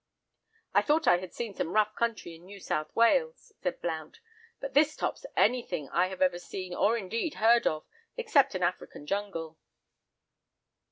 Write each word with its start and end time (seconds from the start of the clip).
"I 0.73 0.81
thought 0.81 1.07
I 1.07 1.19
had 1.19 1.31
seen 1.31 1.53
some 1.53 1.73
rough 1.75 1.95
country 1.95 2.33
in 2.33 2.43
New 2.47 2.59
South 2.59 2.87
Wales," 2.95 3.53
said 3.61 3.79
Blount, 3.83 4.19
"but 4.59 4.73
this 4.73 4.95
tops 4.95 5.27
anything 5.37 5.89
I 5.91 6.07
have 6.07 6.23
ever 6.23 6.39
seen 6.39 6.73
or 6.73 6.97
indeed 6.97 7.35
heard 7.35 7.67
of, 7.67 7.85
except 8.17 8.55
an 8.55 8.63
African 8.63 9.05
jungle." 9.05 9.59